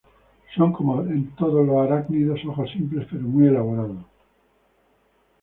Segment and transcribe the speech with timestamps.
[0.55, 4.03] Son, como en todos los arácnidos, ojos simples, pero muy elaborados.